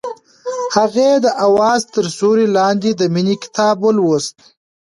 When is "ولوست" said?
3.81-4.35